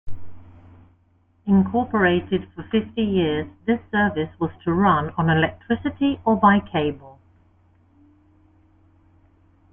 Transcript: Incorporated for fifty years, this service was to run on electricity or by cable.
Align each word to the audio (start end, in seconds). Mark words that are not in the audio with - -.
Incorporated 1.45 2.49
for 2.55 2.63
fifty 2.71 3.03
years, 3.03 3.47
this 3.67 3.79
service 3.91 4.31
was 4.39 4.49
to 4.63 4.73
run 4.73 5.11
on 5.15 5.29
electricity 5.29 6.19
or 6.25 6.35
by 6.37 6.59
cable. 6.59 7.19